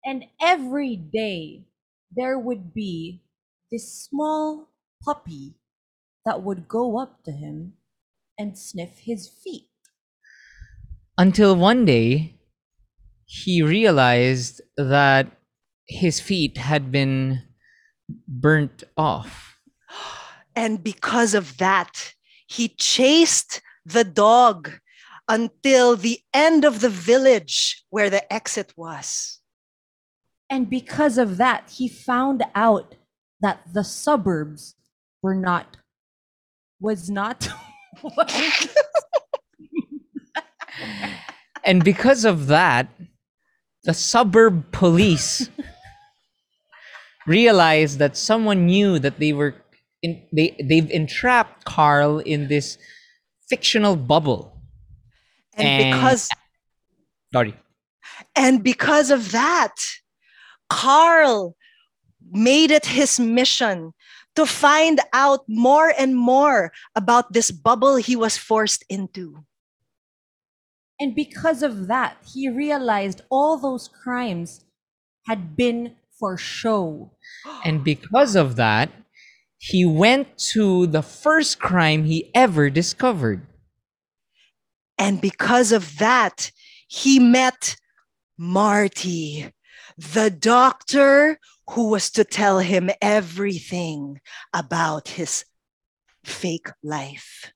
[0.05, 1.66] And every day
[2.14, 3.23] there would be
[3.71, 4.68] this small
[5.03, 5.55] puppy
[6.25, 7.75] that would go up to him
[8.38, 9.71] and sniff his feet.
[11.18, 12.38] Until one day
[13.33, 15.27] he realized that
[15.87, 17.40] his feet had been
[18.29, 19.57] burnt off.
[20.55, 22.12] And because of that,
[22.47, 24.71] he chased the dog
[25.29, 29.40] until the end of the village where the exit was.
[30.51, 32.97] And because of that, he found out
[33.40, 34.75] that the suburbs
[35.23, 35.79] were not,
[36.79, 37.49] was not.
[41.64, 42.88] And because of that,
[43.85, 45.49] the suburb police
[47.27, 49.55] realized that someone knew that they were
[50.03, 52.79] in, they they've entrapped Carl in this
[53.49, 54.53] fictional bubble.
[55.55, 56.29] And And- because
[57.33, 57.55] Sorry.
[58.37, 59.75] and because of that,
[60.68, 61.57] Carl
[62.31, 63.92] made it his mission
[64.35, 69.45] to find out more and more about this bubble he was forced into.
[71.03, 74.65] And because of that, he realized all those crimes
[75.27, 77.11] had been for show.
[77.65, 78.88] And because of that,
[79.59, 83.45] he went to the first crime he ever discovered.
[84.97, 86.53] And because of that,
[86.87, 87.75] he met
[88.38, 89.51] Marty,
[89.99, 94.21] the doctor who was to tell him everything
[94.55, 95.45] about his
[96.23, 97.53] fake life.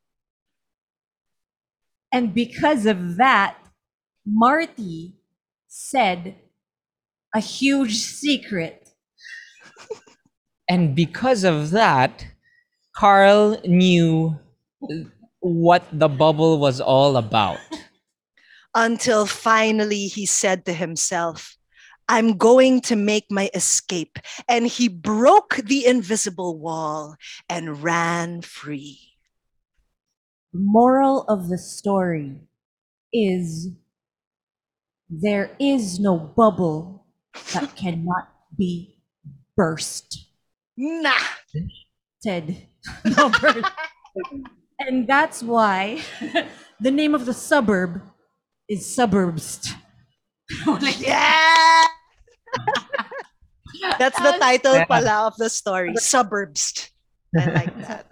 [2.17, 3.59] And because of that,
[4.25, 5.13] Marty
[5.69, 6.35] said
[7.35, 8.89] a huge secret.
[10.67, 12.27] And because of that,
[12.97, 14.35] Carl knew
[15.41, 17.61] what the bubble was all about.
[18.75, 21.55] Until finally he said to himself,
[22.09, 24.19] I'm going to make my escape.
[24.49, 27.17] And he broke the invisible wall
[27.49, 29.16] and ran free.
[30.57, 32.41] The moral of the story
[33.13, 33.69] is
[35.11, 37.05] there is no bubble
[37.53, 39.03] that cannot be
[39.55, 40.25] burst.
[40.75, 41.13] Nah.
[42.21, 42.69] Said
[43.05, 43.69] no burst.
[44.81, 46.01] and that's why
[46.81, 48.01] the name of the suburb
[48.67, 49.75] is Suburbs.
[50.97, 51.85] Yeah.
[53.99, 54.87] That's the title Yeah.
[54.87, 55.95] pala of the story.
[55.97, 56.89] Suburbs.
[57.39, 58.07] I like that.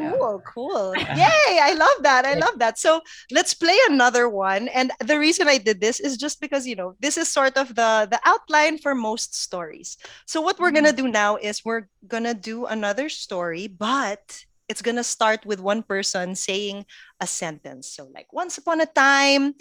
[0.00, 0.96] Cool, cool.
[0.96, 2.24] Yay, I love that.
[2.24, 2.78] I love that.
[2.78, 4.68] So let's play another one.
[4.68, 7.68] And the reason I did this is just because, you know, this is sort of
[7.74, 9.96] the the outline for most stories.
[10.26, 15.04] So what we're gonna do now is we're gonna do another story, but it's gonna
[15.04, 16.86] start with one person saying
[17.20, 17.90] a sentence.
[17.90, 19.54] So like once upon a time,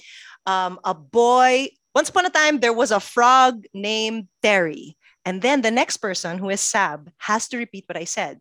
[0.46, 4.96] um, a boy, once upon a time, there was a frog named Terry.
[5.26, 8.40] And then the next person, who is Sab, has to repeat what I said.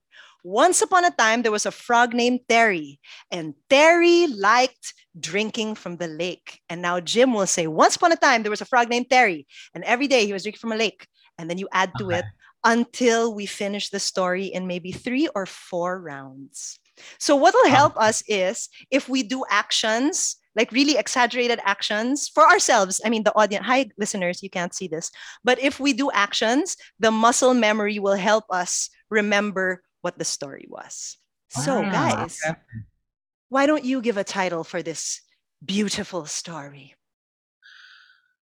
[0.49, 2.99] Once upon a time, there was a frog named Terry,
[3.31, 6.63] and Terry liked drinking from the lake.
[6.71, 9.47] And now Jim will say, Once upon a time, there was a frog named Terry,
[9.75, 11.07] and every day he was drinking from a lake.
[11.37, 12.25] And then you add to it
[12.65, 16.81] until we finish the story in maybe three or four rounds.
[17.21, 22.27] So, what will um, help us is if we do actions, like really exaggerated actions
[22.27, 23.03] for ourselves.
[23.05, 25.11] I mean, the audience, hi, listeners, you can't see this.
[25.45, 30.67] But if we do actions, the muscle memory will help us remember what the story
[30.69, 31.17] was.
[31.49, 32.59] So, Ah, guys, okay.
[33.49, 35.21] why don't you give a title for this
[35.65, 36.95] beautiful story?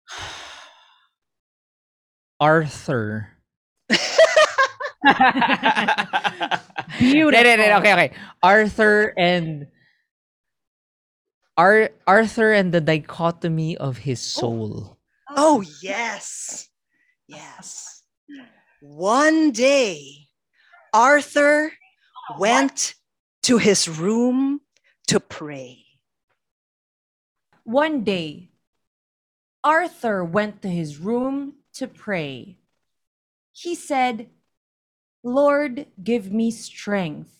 [2.40, 3.28] Arthur.
[3.88, 4.16] Beautiful.
[7.00, 8.12] No, no, no, Okay, okay.
[8.42, 9.66] Arthur and
[11.56, 14.98] Ar- Arthur and the dichotomy of his soul.
[15.30, 16.68] Oh, yes.
[17.26, 18.02] Yes.
[18.80, 20.28] One day,
[20.92, 21.72] Arthur
[22.38, 22.94] went
[23.42, 24.60] to his room
[25.06, 25.84] to pray.
[27.64, 28.50] One day,
[29.62, 32.58] Arthur went to his room to pray.
[33.52, 34.28] He said,
[35.22, 37.36] Lord, give me strength.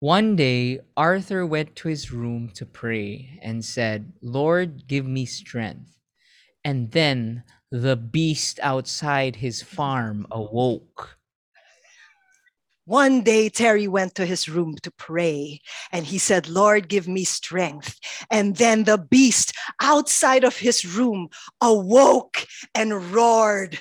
[0.00, 5.98] One day, Arthur went to his room to pray and said, Lord, give me strength.
[6.64, 11.18] And then the beast outside his farm awoke.
[12.86, 17.24] One day, Terry went to his room to pray and he said, Lord, give me
[17.24, 17.98] strength.
[18.30, 21.30] And then the beast outside of his room
[21.62, 22.44] awoke
[22.74, 23.78] and roared,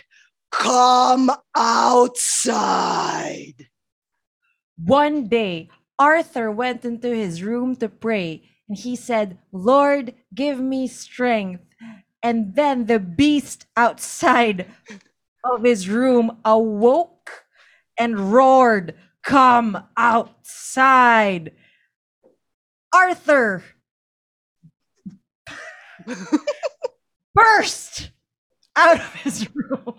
[0.52, 2.56] Come outside.
[4.78, 10.88] One day, Arthur went into his room to pray and he said, Lord, give me
[10.88, 11.66] strength.
[12.22, 14.68] And then the beast outside
[15.44, 17.42] of his room awoke
[17.97, 21.53] and roared, Come outside.
[22.93, 23.63] Arthur
[27.34, 28.12] burst
[28.75, 29.95] out of his room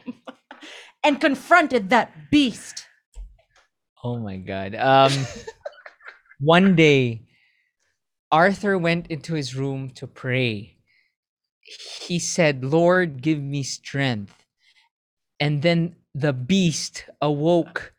[1.04, 2.86] and confronted that beast.
[4.03, 4.74] Oh my god.
[4.74, 5.12] Um
[6.40, 7.22] one day
[8.30, 10.76] Arthur went into his room to pray.
[12.01, 14.45] He said, "Lord, give me strength."
[15.40, 17.93] And then the beast awoke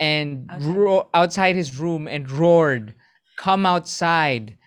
[0.00, 0.74] and Outside.
[0.76, 2.94] ro- outside his room and roared,
[3.38, 4.58] "Come outside."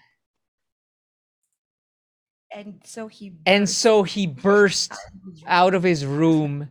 [2.54, 5.44] And so he And so he burst out of his room.
[5.48, 6.70] out of his room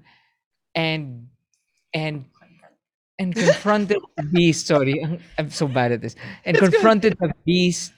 [0.74, 1.28] and
[1.94, 2.24] and
[3.18, 4.66] and confronted the beast.
[4.66, 6.16] Sorry, I'm- I'm so bad at this.
[6.44, 7.92] And confronted the beast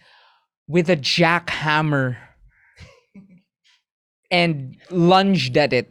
[0.66, 2.16] with a jackhammer
[4.30, 5.88] and lunged at it.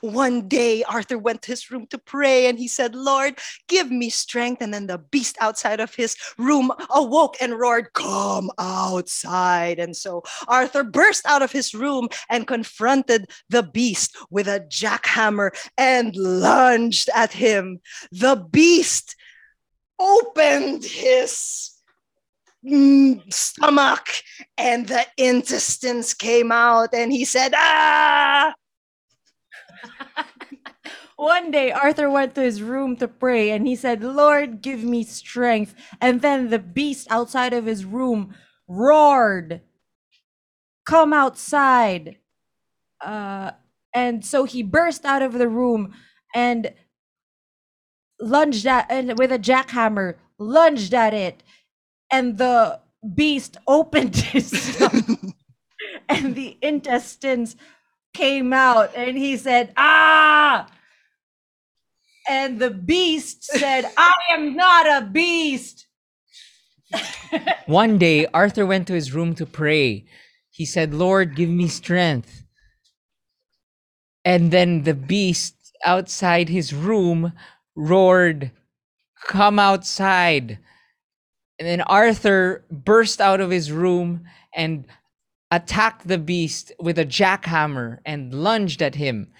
[0.00, 4.10] One day, Arthur went to his room to pray and he said, Lord, give me
[4.10, 4.62] strength.
[4.62, 9.78] And then the beast outside of his room awoke and roared, Come outside.
[9.78, 15.50] And so Arthur burst out of his room and confronted the beast with a jackhammer
[15.76, 17.80] and lunged at him.
[18.12, 19.16] The beast
[19.98, 21.72] opened his
[23.30, 24.08] stomach
[24.56, 28.52] and the intestines came out and he said ah
[31.16, 35.02] One day, Arthur went to his room to pray and he said, Lord, give me
[35.02, 35.74] strength.
[36.00, 38.34] And then the beast outside of his room
[38.68, 39.62] roared,
[40.86, 42.16] Come outside.
[43.04, 43.50] Uh,
[43.94, 45.94] and so he burst out of the room
[46.34, 46.72] and
[48.20, 51.42] lunged at and with a jackhammer, lunged at it.
[52.10, 52.80] And the
[53.14, 55.20] beast opened his stomach
[56.08, 57.56] and the intestines
[58.18, 60.68] came out and he said, Ah!
[62.28, 65.86] And the beast said, I am not a beast.
[67.66, 70.04] One day, Arthur went to his room to pray.
[70.50, 72.42] He said, Lord, give me strength.
[74.24, 75.54] And then the beast
[75.84, 77.32] outside his room
[77.76, 78.50] roared,
[79.26, 80.58] Come outside.
[81.58, 84.84] And then Arthur burst out of his room and
[85.50, 89.32] attacked the beast with a jackhammer and lunged at him.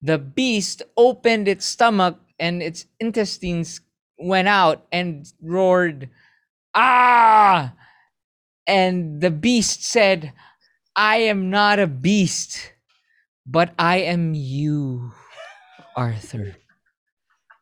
[0.00, 3.80] The beast opened its stomach and its intestines
[4.18, 6.10] went out and roared,
[6.74, 7.74] Ah!
[8.66, 10.32] And the beast said,
[10.96, 12.72] I am not a beast,
[13.46, 15.12] but I am you,
[15.96, 16.56] Arthur.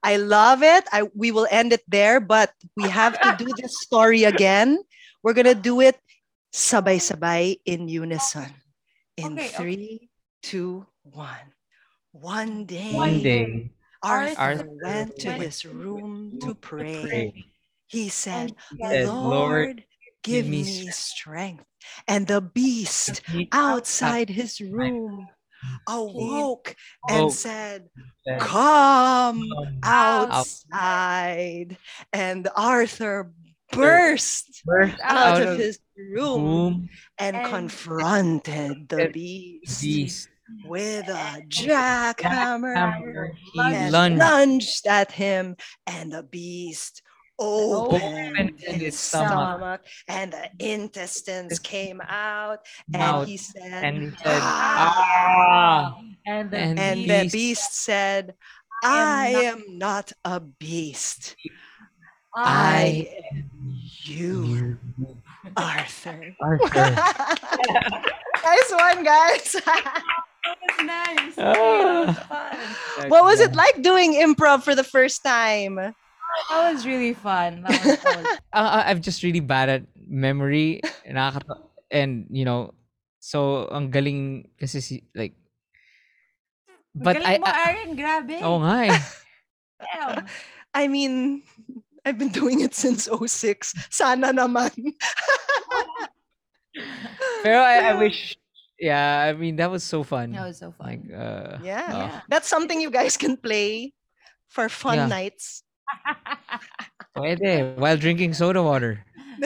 [0.02, 0.84] I love it.
[0.92, 4.82] I we will end it there, but we have to do this story again.
[5.22, 6.00] We're gonna do it
[6.52, 8.54] sabay-sabay in unison.
[9.16, 9.56] In Okay, okay.
[9.56, 10.10] three,
[10.42, 11.54] two, one.
[12.12, 13.70] One day, One day,
[14.02, 17.06] Arthur, Arthur went to his room to pray.
[17.08, 17.44] pray.
[17.86, 19.84] He said, said, Lord,
[20.22, 21.64] give give me me strength.
[22.08, 23.20] And the beast
[23.52, 25.28] outside his room
[25.88, 26.74] awoke
[27.08, 27.90] and said,
[28.26, 29.42] said, Come
[29.82, 31.76] outside.
[32.12, 33.32] And Arthur
[33.72, 40.28] burst burst out of his room room, and and- confronted the beast beast,
[40.64, 45.56] with a jackhammer hammer, he and lunged lunged at him,
[45.86, 47.02] and the beast
[47.38, 49.30] opened Opened his stomach.
[49.58, 52.58] stomach, and the intestines came out,
[52.92, 56.00] and he said, and he said, "Ah." Ah!
[56.26, 58.34] And the And and beast the beast said,
[58.82, 61.36] I I am am not a beast.
[62.34, 63.49] I am
[64.04, 64.78] you,
[65.56, 66.34] Arthur.
[66.40, 66.90] Arthur.
[68.44, 69.56] nice one, guys.
[70.46, 71.34] was nice.
[71.34, 73.08] Fun.
[73.08, 75.76] what was it like doing improv for the first time?
[75.76, 77.62] That was really fun.
[77.62, 80.80] That was, that was uh, I'm just really bad at memory.
[81.90, 82.74] And you know,
[83.18, 85.34] so ang galing kasi si like
[86.94, 88.36] but Galing I, mo, I Aaron, grabe.
[88.42, 88.98] oh nga eh.
[90.74, 91.42] I mean,
[92.04, 93.74] I've been doing it since 06.
[93.90, 94.72] Sana naman.
[97.42, 98.36] Pero I, I wish
[98.80, 100.32] yeah, I mean that was so fun.
[100.32, 100.86] That was so fun.
[100.86, 101.86] like uh yeah.
[101.92, 101.98] oh.
[101.98, 102.20] Yeah.
[102.28, 103.92] That's something you guys can play
[104.48, 105.06] for fun Yeah.
[105.06, 105.62] nights.
[107.16, 109.04] Pwede, while drinking soda water.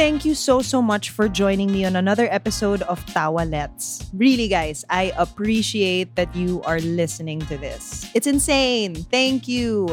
[0.00, 4.08] Thank you so, so much for joining me on another episode of Tawa Let's.
[4.14, 8.08] Really, guys, I appreciate that you are listening to this.
[8.14, 8.94] It's insane.
[8.94, 9.92] Thank you.